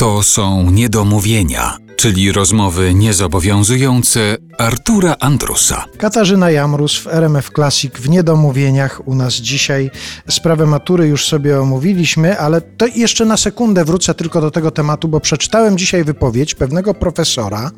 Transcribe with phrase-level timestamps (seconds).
[0.00, 5.84] To są niedomówienia, czyli rozmowy niezobowiązujące Artura Andrusa.
[5.98, 9.90] Katarzyna Jamrus w RMF Classic w Niedomówieniach u nas dzisiaj.
[10.28, 15.08] Sprawę matury już sobie omówiliśmy, ale to jeszcze na sekundę wrócę tylko do tego tematu,
[15.08, 17.70] bo przeczytałem dzisiaj wypowiedź pewnego profesora,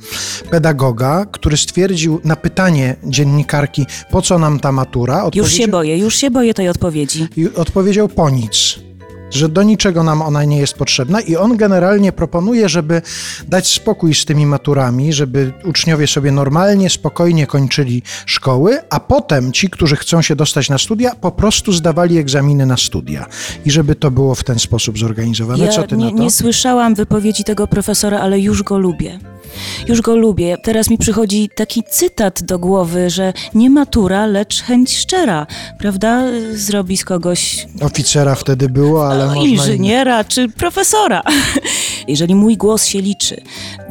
[0.50, 5.30] pedagoga, który stwierdził na pytanie dziennikarki, po co nam ta matura?
[5.34, 7.28] Już się boję, już się boję tej odpowiedzi.
[7.36, 8.78] I odpowiedział po nic
[9.32, 13.02] że do niczego nam ona nie jest potrzebna i on generalnie proponuje, żeby
[13.48, 19.70] dać spokój z tymi maturami, żeby uczniowie sobie normalnie, spokojnie kończyli szkoły, a potem ci,
[19.70, 23.26] którzy chcą się dostać na studia, po prostu zdawali egzaminy na studia
[23.64, 25.64] i żeby to było w ten sposób zorganizowane.
[25.64, 26.16] Ja Co ty nie, na to?
[26.16, 29.18] nie słyszałam wypowiedzi tego profesora, ale już go lubię.
[29.88, 30.56] Już go lubię.
[30.62, 35.46] Teraz mi przychodzi taki cytat do głowy, że nie matura, lecz chęć szczera,
[35.78, 36.22] prawda?
[36.52, 41.22] Zrobi z kogoś Oficera wtedy było, ale no, inżyniera czy profesora.
[42.08, 43.42] Jeżeli mój głos się liczy,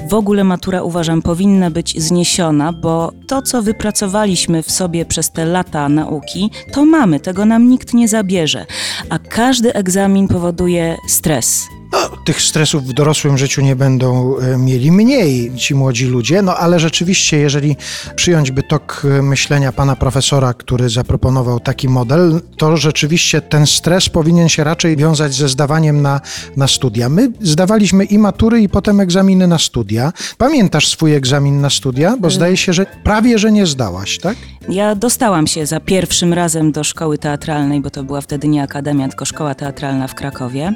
[0.09, 5.45] w ogóle matura uważam powinna być zniesiona, bo to, co wypracowaliśmy w sobie przez te
[5.45, 8.65] lata nauki, to mamy, tego nam nikt nie zabierze.
[9.09, 11.67] A każdy egzamin powoduje stres.
[11.91, 16.55] No, tych stresów w dorosłym życiu nie będą e, mieli mniej ci młodzi ludzie, no
[16.57, 17.77] ale rzeczywiście, jeżeli
[18.15, 24.09] przyjąć by tok e, myślenia pana profesora, który zaproponował taki model, to rzeczywiście ten stres
[24.09, 26.21] powinien się raczej wiązać ze zdawaniem na,
[26.57, 27.09] na studia.
[27.09, 30.13] My zdawaliśmy i matury, i potem egzaminy na studia.
[30.37, 32.17] Pamiętasz swój egzamin na studia?
[32.19, 34.37] Bo zdaje się, że prawie, że nie zdałaś, tak?
[34.69, 39.07] Ja dostałam się za pierwszym razem do szkoły teatralnej, bo to była wtedy nie akademia,
[39.07, 40.73] tylko szkoła teatralna w Krakowie.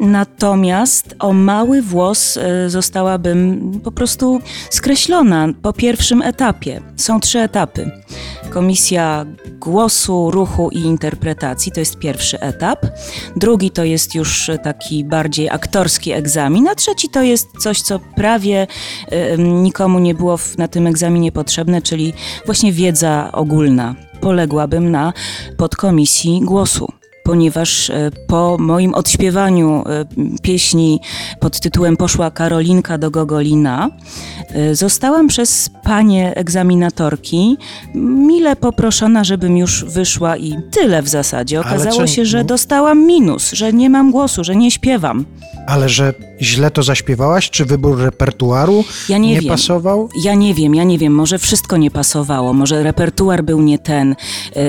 [0.00, 6.80] Natomiast o mały włos e, zostałabym po prostu skreślona po pierwszym etapie.
[6.96, 7.90] Są trzy etapy.
[8.50, 9.26] Komisja
[9.60, 12.86] głosu, ruchu i interpretacji to jest pierwszy etap.
[13.36, 18.66] Drugi to jest już taki bardziej aktorski egzamin, a trzeci to jest coś, co prawie
[19.12, 22.12] y, nikomu nie było na tym egzaminie potrzebne, czyli
[22.46, 23.94] właśnie wiedza ogólna.
[24.20, 25.12] Poległabym na
[25.56, 26.92] podkomisji głosu
[27.26, 30.04] ponieważ e, po moim odśpiewaniu e,
[30.42, 31.00] pieśni
[31.40, 33.90] pod tytułem Poszła Karolinka do Gogolina,
[34.48, 37.56] e, zostałam przez panie egzaminatorki
[37.94, 41.60] mile poproszona, żebym już wyszła i tyle w zasadzie.
[41.60, 45.24] Okazało się, że dostałam minus, że nie mam głosu, że nie śpiewam.
[45.66, 47.50] Ale że źle to zaśpiewałaś?
[47.50, 49.50] Czy wybór repertuaru ja nie, nie wiem.
[49.50, 50.08] pasował?
[50.22, 51.12] Ja nie wiem, ja nie wiem.
[51.12, 54.16] Może wszystko nie pasowało, może repertuar był nie ten.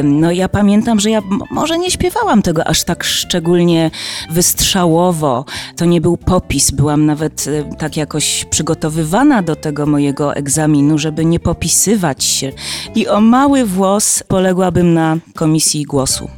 [0.04, 3.92] No ja pamiętam, że ja może nie śpiewałam tego aż tak szczególnie
[4.30, 5.46] wystrzałowo.
[5.78, 6.72] To nie był popis.
[6.72, 7.46] Byłam nawet
[7.78, 12.52] tak jakoś przygotowywana do tego mojego egzaminu, żeby nie popisywać się.
[12.96, 16.30] I o mały włos poległabym na komisji głosu.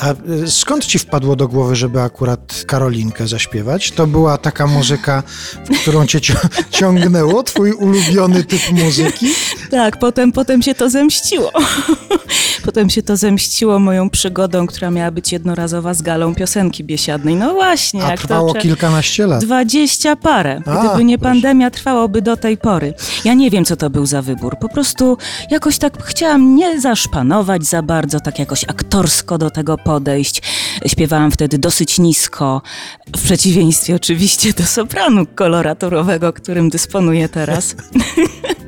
[0.00, 3.90] A y, skąd ci wpadło do głowy, żeby akurat Karolinkę zaśpiewać?
[3.90, 5.22] To była taka muzyka,
[5.64, 6.20] w którą cię
[6.78, 9.26] ciągnęło, twój ulubiony typ muzyki?
[9.70, 11.50] Tak, potem, potem się to zemściło.
[12.64, 17.36] Potem się to zemściło moją przygodą, która miała być jednorazowa z galą piosenki biesiadnej.
[17.36, 18.04] No właśnie.
[18.04, 19.44] A trwało to, kilkanaście lat.
[19.44, 20.60] Dwadzieścia parę.
[20.66, 21.32] A, Gdyby nie proszę.
[21.32, 22.94] pandemia, trwałoby do tej pory.
[23.24, 24.56] Ja nie wiem, co to był za wybór.
[24.60, 25.18] Po prostu
[25.50, 30.42] jakoś tak chciałam nie zaszpanować za bardzo, tak jakoś aktorsko do tego podejść.
[30.86, 32.62] Śpiewałam wtedy dosyć nisko,
[33.16, 37.74] w przeciwieństwie oczywiście do sopranu koloraturowego, którym dysponuję teraz.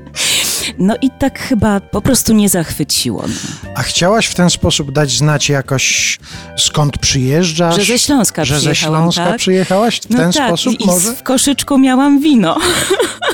[0.78, 3.25] No i tak chyba po prostu nie zachwyciło.
[3.28, 3.70] No.
[3.75, 6.19] A chciałaś w ten sposób dać znać jakoś
[6.59, 7.76] skąd przyjeżdżasz?
[7.76, 9.36] Że ze Śląska Że ze przyjechałam, Śląska tak?
[9.36, 11.12] przyjechałaś w No ten tak, sposób i może?
[11.12, 12.59] w koszyczku miałam wino.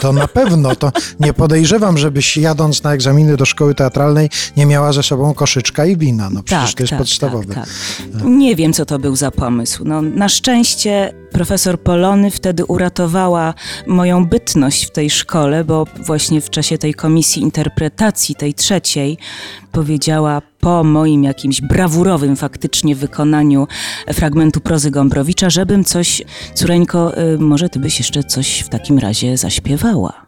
[0.02, 0.76] To na pewno.
[0.76, 5.86] To nie podejrzewam, żebyś jadąc na egzaminy do szkoły teatralnej nie miała ze sobą koszyczka
[5.86, 6.30] i wina.
[6.30, 7.54] No przecież to jest podstawowe.
[7.54, 7.68] Tak,
[8.12, 8.22] tak.
[8.24, 9.84] Nie wiem, co to był za pomysł.
[9.84, 13.54] No, na szczęście profesor Polony wtedy uratowała
[13.86, 19.18] moją bytność w tej szkole, bo właśnie w czasie tej komisji interpretacji, tej trzeciej,
[19.72, 23.66] powiedziała po moim jakimś brawurowym faktycznie wykonaniu
[24.12, 26.22] fragmentu prozy Gombrowicza, żebym coś,
[26.54, 30.26] córeńko, y, może ty byś jeszcze coś w takim razie zaśpiewała.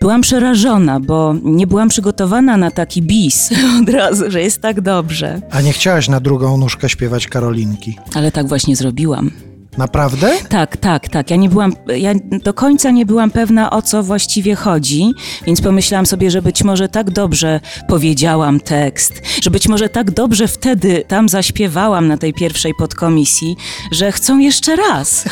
[0.00, 3.50] Byłam przerażona, bo nie byłam przygotowana na taki bis
[3.82, 5.40] od razu, że jest tak dobrze.
[5.50, 7.98] A nie chciałaś na drugą nóżkę śpiewać Karolinki?
[8.14, 9.30] Ale tak właśnie zrobiłam.
[9.78, 10.32] Naprawdę?
[10.48, 11.30] Tak, tak, tak.
[11.30, 12.12] Ja nie byłam, ja
[12.44, 15.12] do końca nie byłam pewna o co właściwie chodzi,
[15.46, 20.48] więc pomyślałam sobie, że być może tak dobrze powiedziałam tekst, że być może tak dobrze
[20.48, 23.56] wtedy tam zaśpiewałam na tej pierwszej podkomisji,
[23.92, 25.24] że chcą jeszcze raz.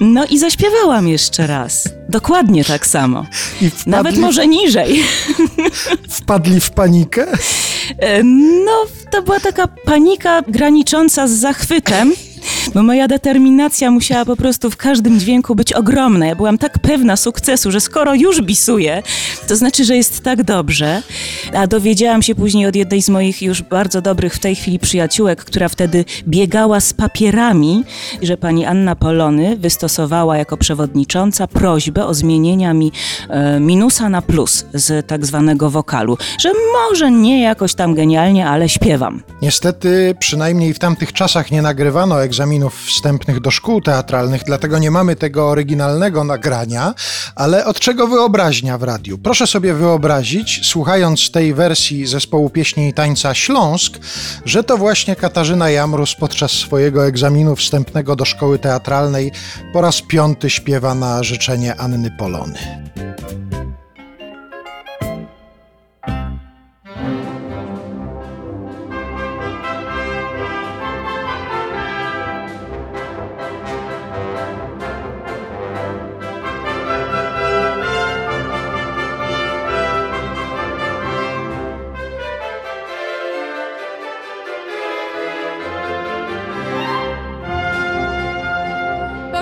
[0.00, 1.88] No i zaśpiewałam jeszcze raz.
[2.12, 3.26] Dokładnie tak samo.
[3.56, 5.02] Wpadli, Nawet może niżej.
[6.10, 7.26] wpadli w panikę?
[7.98, 8.22] E,
[8.64, 8.72] No,
[9.10, 12.12] to była taka panika granicząca z zachwytem.
[12.74, 16.26] Bo moja determinacja musiała po prostu w każdym dźwięku być ogromna.
[16.26, 19.02] Ja byłam tak pewna sukcesu, że skoro już bisuję,
[19.48, 21.02] to znaczy, że jest tak dobrze.
[21.54, 25.44] A dowiedziałam się później od jednej z moich już bardzo dobrych w tej chwili przyjaciółek,
[25.44, 27.84] która wtedy biegała z papierami,
[28.22, 32.92] że pani Anna Polony wystosowała jako przewodnicząca prośbę o zmienienia mi
[33.28, 36.50] e, minusa na plus z tak zwanego wokalu, że
[36.90, 39.22] może nie jakoś tam genialnie, ale śpiewam.
[39.42, 42.14] Niestety, przynajmniej w tamtych czasach nie nagrywano
[42.52, 46.94] egzaminów wstępnych do szkół teatralnych, dlatego nie mamy tego oryginalnego nagrania,
[47.34, 49.18] ale od czego wyobraźnia w radiu?
[49.18, 53.98] Proszę sobie wyobrazić, słuchając tej wersji zespołu pieśni i tańca Śląsk,
[54.44, 59.32] że to właśnie Katarzyna Jamrus podczas swojego egzaminu wstępnego do szkoły teatralnej
[59.72, 62.81] po raz piąty śpiewa na życzenie Anny Polony.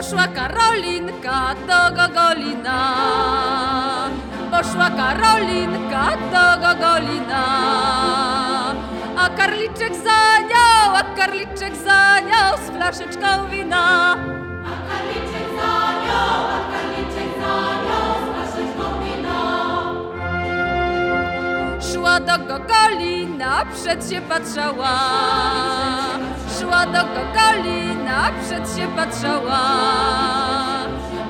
[0.00, 2.80] Poszła Karolinka do Gogolina.
[4.50, 7.44] Poszła Karolinka do Gogolina.
[9.16, 14.12] A karliczek za nią, a karliczek za nią z flaszeczką wina.
[14.64, 15.74] A karliczek za
[16.04, 16.22] nią,
[16.56, 17.56] a karliczek za
[17.86, 19.40] nią z flaszeczką wina.
[21.92, 24.98] Szła do Gogolina, przed się patrzała.
[26.60, 29.60] Szła do Gogolina, przed się patrzała.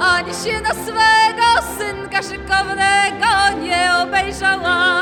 [0.00, 1.48] Ani się na swego
[1.78, 5.00] synka szykownego nie obejrzała.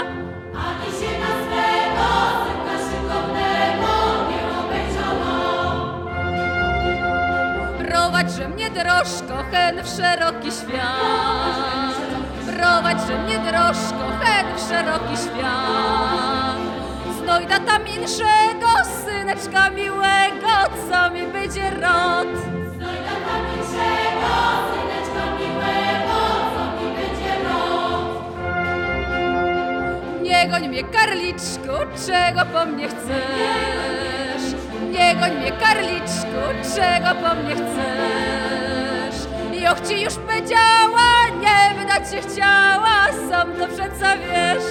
[0.54, 2.08] Ani się na swego
[2.44, 3.92] synka szykownego
[4.30, 5.36] nie obejrzała.
[7.78, 11.96] Prowadź, że mnie drożko, hen w szeroki świat.
[12.56, 16.47] Prowadź, że mnie drożko, hen w szeroki świat.
[17.28, 18.70] Znojda tam inszego,
[19.04, 20.54] syneczka miłego,
[20.90, 22.28] co mi będzie rod.
[22.76, 24.34] Znojda tam inszego,
[24.70, 26.18] syneczka miłego,
[26.54, 28.08] co mi będzie rod.
[30.22, 31.76] Nie goń mnie, karliczku,
[32.06, 34.44] czego po mnie chcesz?
[34.90, 36.40] Nie goń mnie, karliczku,
[36.74, 39.16] czego po mnie chcesz?
[39.62, 41.08] Joch ci już powiedziała,
[41.40, 42.96] nie wydać się chciała,
[43.30, 44.68] sam to przeca wiesz.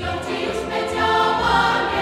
[0.00, 1.58] Joch ci już powiedziała,
[1.94, 1.97] nie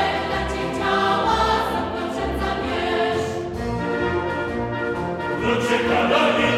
[5.69, 6.56] sam